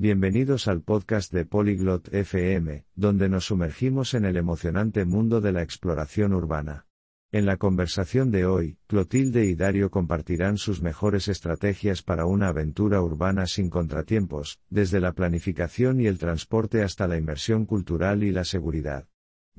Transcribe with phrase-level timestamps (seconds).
[0.00, 5.62] Bienvenidos al podcast de Polyglot FM, donde nos sumergimos en el emocionante mundo de la
[5.62, 6.86] exploración urbana.
[7.32, 13.02] En la conversación de hoy, Clotilde y Dario compartirán sus mejores estrategias para una aventura
[13.02, 18.44] urbana sin contratiempos, desde la planificación y el transporte hasta la inversión cultural y la
[18.44, 19.08] seguridad.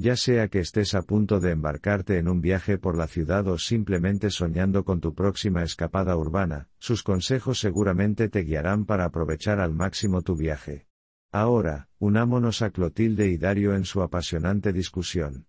[0.00, 3.58] Ya sea que estés a punto de embarcarte en un viaje por la ciudad o
[3.58, 9.74] simplemente soñando con tu próxima escapada urbana, sus consejos seguramente te guiarán para aprovechar al
[9.74, 10.86] máximo tu viaje.
[11.32, 15.48] Ahora, unámonos a Clotilde y Dario en su apasionante discusión.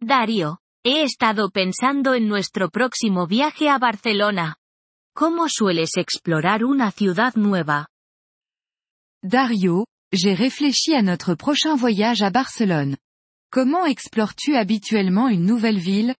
[0.00, 4.56] Dario, he estado pensando en nuestro próximo viaje a Barcelona.
[5.14, 7.88] ¿Cómo sueles explorar una ciudad nueva?
[9.22, 12.96] Dario, j'ai réfléchi à notre prochain voyage à Barcelone.
[13.52, 16.14] Comment explores-tu habituellement une nouvelle ville?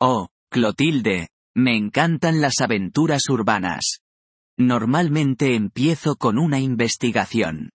[0.00, 1.26] Oh, Clotilde,
[1.56, 3.98] me encantan las aventuras urbanas.
[4.56, 7.70] Normalmente empiezo con una investigación.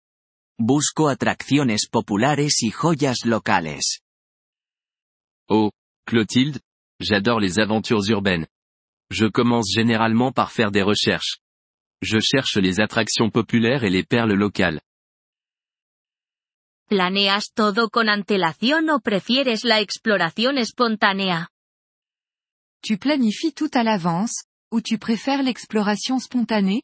[0.57, 3.99] Busco atracciones populares y joyas locales.
[5.49, 5.71] Oh,
[6.05, 6.61] Clotilde,
[7.01, 8.47] j'adore les aventures urbaines.
[9.09, 11.39] Je commence généralement par faire des recherches.
[12.01, 14.79] Je cherche les attractions populaires et les perles locales.
[16.91, 21.47] ¿Planeas todo con antelación o prefieres la exploración espontánea?
[22.81, 26.83] Tu planifies tout à l'avance, ou tu préfères l'exploration spontanée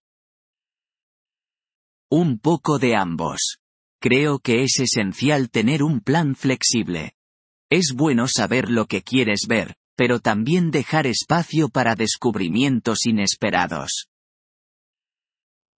[2.09, 3.57] Un poco de ambos.
[3.99, 7.11] Creo que es esencial tener un plan flexible.
[7.69, 14.07] Es bueno saber lo que quieres ver, pero también dejar espacio para descubrimientos inesperados.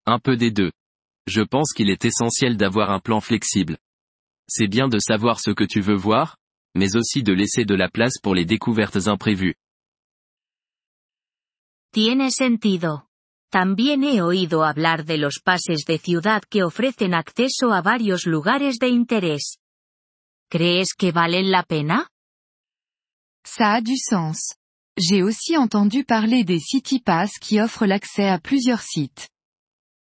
[0.06, 0.72] Un peu des deux.
[1.26, 3.76] Je pense qu'il est essentiel d'avoir un plan flexible.
[4.52, 6.36] C'est bien de savoir ce que tu veux voir,
[6.74, 9.54] mais aussi de laisser de la place pour les découvertes imprévues.
[11.92, 13.06] Tiene sentido.
[13.52, 18.78] También he oído hablar de los pases de ciudad que ofrecen acceso a varios lugares
[18.80, 19.56] de interés.
[20.50, 22.08] ¿Crees que valen la pena?
[23.44, 24.56] Ça a du sens.
[24.96, 29.28] J'ai aussi entendu parler des City Pass qui offrent l'accès à plusieurs sites.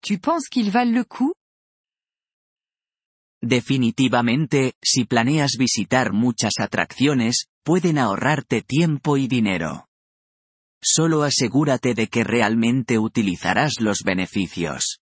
[0.04, 1.34] Tu penses qu'ils valent le coup?
[3.48, 9.88] Definitivamente, si planeas visitar muchas atracciones, pueden ahorrarte tiempo y dinero.
[10.84, 15.00] Solo asegúrate de que realmente utilizarás los beneficios.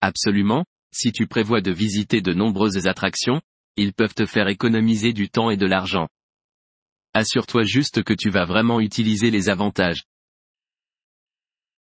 [0.00, 3.42] Absolument, si tu prévois de visiter de nombreuses attractions,
[3.76, 6.06] ils peuvent te faire économiser du temps et de l'argent.
[7.14, 10.04] Assure-toi juste que tu vas vraiment utiliser les avantages.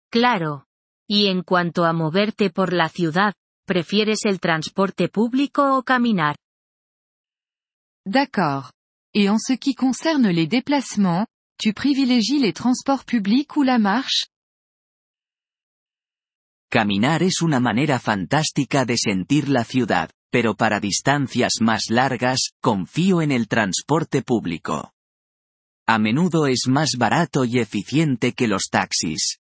[0.09, 0.63] Claro.
[1.09, 3.33] Y en cuanto a moverte por la ciudad,
[3.65, 6.35] ¿prefieres el transporte público o caminar?
[8.05, 8.71] D'accord.
[9.13, 14.27] Et en ce qui concerne les déplacements, tu privilégies les transports publics ou la marche
[16.69, 23.21] Caminar es una manera fantástica de sentir la ciudad, pero para distancias más largas, confío
[23.21, 24.91] en el transporte público.
[25.87, 29.37] A menudo es más barato y eficiente que los taxis.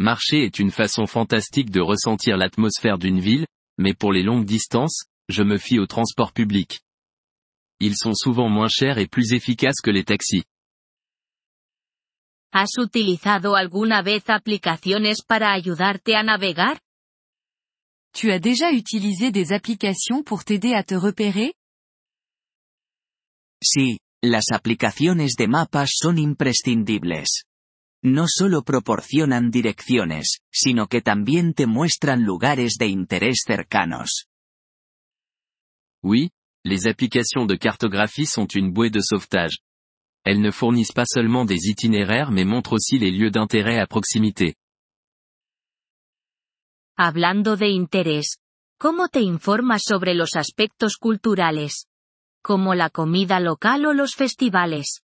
[0.00, 3.46] Marcher est une façon fantastique de ressentir l'atmosphère d'une ville,
[3.76, 6.80] mais pour les longues distances, je me fie au transport public.
[7.80, 10.44] Ils sont souvent moins chers et plus efficaces que les taxis.
[12.50, 16.80] ¿Has utilizado alguna vez aplicaciones para ayudarte a navegar?
[18.14, 21.52] Tu as déjà utilisé des applications pour t'aider à te repérer?
[23.62, 27.26] Sí, las aplicaciones de mapas son imprescindibles.
[28.02, 34.26] No solo proporcionan direcciones, sino que también te muestran lugares de interés cercanos.
[36.02, 36.30] Oui,
[36.64, 39.58] les applications de cartographie sont une bouée de sauvetage.
[40.24, 44.54] Elles ne fournissent pas seulement des itinéraires mais montrent aussi les lieux d'intérêt à proximité.
[46.96, 48.38] Hablando de interés,
[48.78, 51.86] ¿cómo te informas sobre los aspectos culturales?
[52.42, 55.02] Como la comida local o los festivales.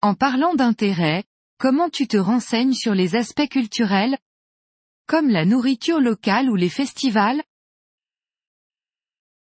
[0.00, 1.24] En parlant d'intérêt,
[1.58, 4.18] comment tu te renseignes sur les aspects culturels?
[5.06, 7.42] Comme la nourriture locale ou les festivals?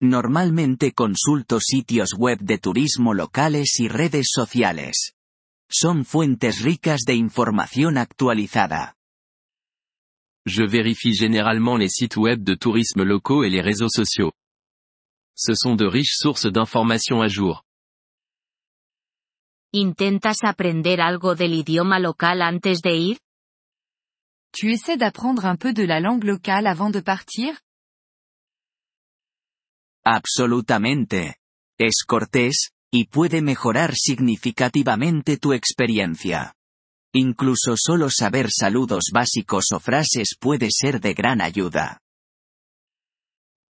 [0.02, 5.14] Normalmente consulto sitios web de turismo locales y redes sociales.
[5.70, 8.96] Son fuentes ricas de información actualizada.
[10.46, 14.34] Je vérifie généralement les sites web de tourisme locaux et les réseaux sociaux.
[15.36, 17.64] Ce sont de riches sources d'informations à jour.
[19.76, 23.18] ¿Intentas aprender algo del idioma local antes de ir?
[24.52, 27.58] Tu essaies d'apprendre un peu de la langue locale avant de partir
[30.06, 31.38] Absolutamente.
[31.80, 36.54] Es cortés, y puede mejorar significativamente tu experiencia.
[37.12, 42.00] Incluso solo saber saludos básicos o frases puede ser de gran ayuda.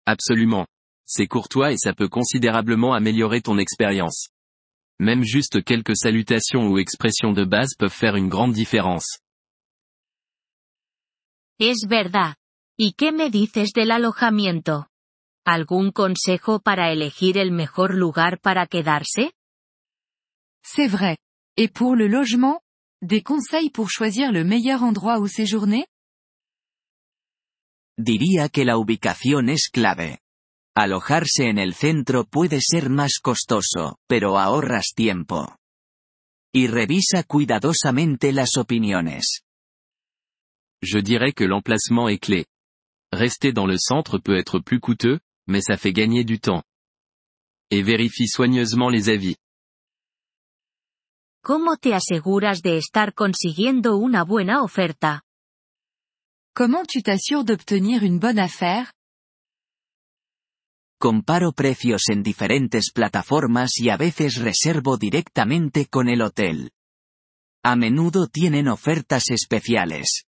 [0.05, 0.67] Absolument.
[1.07, 4.29] C'est courtois et ça peut considérablement améliorer ton expérience.
[4.99, 9.19] Même juste quelques salutations ou expressions de base peuvent faire une grande différence.
[11.59, 12.35] Es verdad.
[12.79, 14.87] ¿Y qué me dices del alojamiento?
[15.45, 19.31] ¿Algún consejo para elegir el mejor lugar para quedarse?
[20.63, 21.17] C'est vrai.
[21.57, 22.59] Et pour le logement?
[23.01, 25.85] Des conseils pour choisir le meilleur endroit où séjourner?
[27.97, 30.19] Diría que la ubicación es clave.
[30.79, 35.57] Alojarse en el centro puede ser más costoso, pero ahorras tiempo.
[36.53, 39.41] Y revisa cuidadosamente las opiniones.
[40.83, 42.45] Je dirais que l'emplacement est clé.
[43.11, 46.61] Rester dans le centre peut être plus coûteux, mais ça fait gagner du temps.
[47.71, 49.37] Et vérifie soigneusement les avis.
[51.43, 55.23] ¿Cómo te aseguras de estar consiguiendo una buena oferta?
[56.53, 58.93] Comment tu t'assures d'obtenir une bonne affaire?
[60.99, 66.71] Comparo precios en diferentes plataformas y a veces reservo directamente con el hotel.
[67.63, 70.25] A menudo tienen ofertas especiales.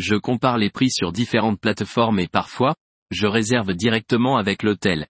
[0.00, 2.74] Je compare les prix sur différentes plateformes et parfois,
[3.12, 5.06] je réserve directement avec l'hôtel.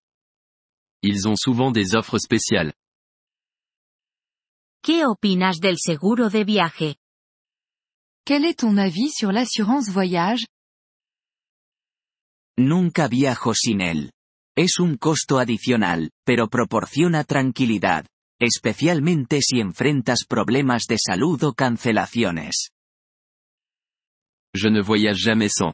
[1.02, 2.74] Ils ont souvent des offres spéciales.
[4.82, 6.96] ¿Qué opinas del seguro de viaje?
[8.26, 10.44] Quel est ton avis sur l'assurance voyage?
[12.62, 14.12] Nunca viajo sin él.
[14.54, 18.04] Es un costo adicional, pero proporciona tranquilidad,
[18.38, 22.68] especialmente si enfrentas problemas de salud o cancelaciones.
[24.54, 25.72] Je ne voyage jamais sans.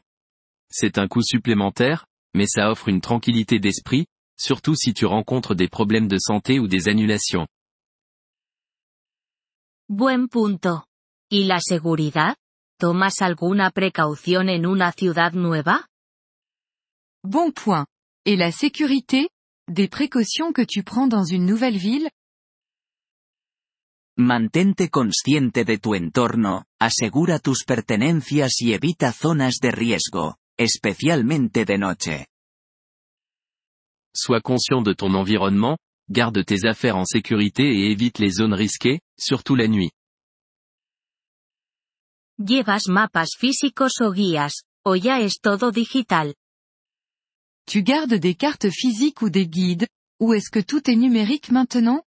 [0.71, 4.05] C'est un coût supplémentaire, mais ça offre une tranquillité d'esprit,
[4.37, 7.47] surtout si tu rencontres des problèmes de santé ou des annulations.
[9.89, 10.85] Buen punto.
[11.29, 12.37] ¿Y la seguridad?
[12.79, 15.87] ¿Tomas alguna precaución en una ciudad nueva?
[17.23, 17.85] Bon point.
[18.25, 19.29] Et la sécurité?
[19.69, 22.09] Des précautions que tu prends dans une nouvelle ville?
[24.17, 31.77] Mantente consciente de tu entorno, asegura tus pertenencias y evita zonas de riesgo, especialmente de
[31.77, 32.25] noche.
[34.15, 35.77] Sois conscient de ton environnement,
[36.09, 39.91] garde tes affaires en sécurité et évite les zones risquées, surtout la nuit.
[42.39, 46.33] ¿Llevas mapas físicos o guías, o ya es todo digital?
[47.67, 49.87] Tu gardes des cartes physiques ou des guides,
[50.21, 52.01] ou est-ce que tout est numérique maintenant?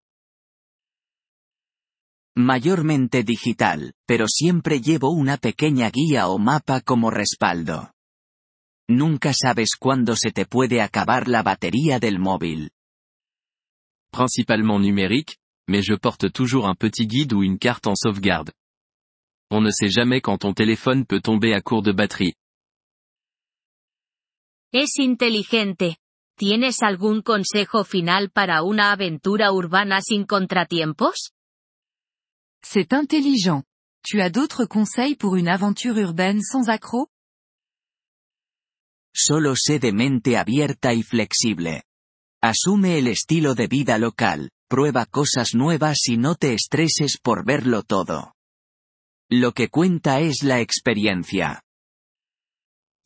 [2.37, 7.91] Mayormente digital, pero siempre llevo una pequeña guía o mapa como respaldo.
[8.91, 12.71] Nunca sabes cuándo se te puede acabar la batería del móvil.
[14.13, 18.53] Principalement numérique, mais je porte toujours un petit guide ou une carte en sauvegarde.
[19.51, 22.35] On ne sait jamais quand ton téléphone peut tomber à court de batterie.
[24.79, 25.97] Es inteligente.
[26.37, 31.33] ¿Tienes algún consejo final para una aventura urbana sin contratiempos?
[32.63, 33.65] C'est intelligent.
[34.07, 37.09] Tu as d'autres conseils pour une aventure urbaine sans accroc?
[39.15, 41.85] Solo sé de mente abierta y flexible.
[42.43, 47.83] Asume el estilo de vida local, prueba cosas nuevas y no te estreses por verlo
[47.83, 48.35] todo.
[49.31, 51.63] Lo que cuenta es la experiencia.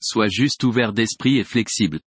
[0.02, 2.00] Sois juste ouvert d'esprit et flexible.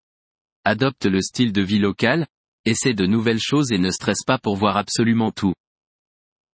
[0.65, 2.27] Adopte le style de vie local,
[2.65, 5.55] essaie de nouvelles choses et ne stresse pas pour voir absolument tout.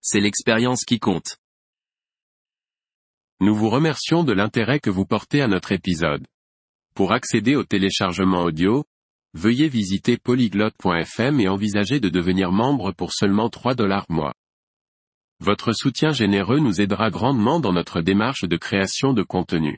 [0.00, 1.36] C'est l'expérience qui compte.
[3.40, 6.26] Nous vous remercions de l'intérêt que vous portez à notre épisode.
[6.94, 8.84] Pour accéder au téléchargement audio,
[9.34, 14.32] veuillez visiter polyglotte.fm et envisager de devenir membre pour seulement 3 dollars mois.
[15.40, 19.76] Votre soutien généreux nous aidera grandement dans notre démarche de création de contenu.